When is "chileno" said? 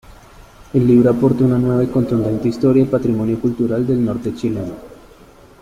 4.33-4.73